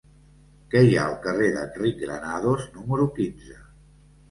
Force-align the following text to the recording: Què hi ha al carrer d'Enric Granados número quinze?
Què 0.71 0.81
hi 0.87 0.97
ha 0.99 1.03
al 1.09 1.17
carrer 1.25 1.51
d'Enric 1.59 2.01
Granados 2.05 2.67
número 2.81 3.09
quinze? 3.21 3.63